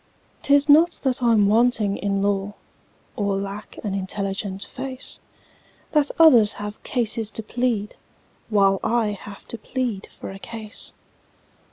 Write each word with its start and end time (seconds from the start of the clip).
"'Tis 0.41 0.67
not 0.67 0.93
that 1.03 1.21
I'm 1.21 1.45
wanting 1.47 1.95
in 1.95 2.23
law, 2.23 2.55
Or 3.15 3.35
lack 3.35 3.77
an 3.83 3.93
intelligent 3.93 4.63
face, 4.63 5.19
That 5.91 6.09
others 6.17 6.53
have 6.53 6.81
cases 6.81 7.29
to 7.29 7.43
plead, 7.43 7.95
While 8.49 8.79
I 8.83 9.09
have 9.09 9.47
to 9.49 9.59
plead 9.59 10.07
for 10.07 10.31
a 10.31 10.39
case. 10.39 10.91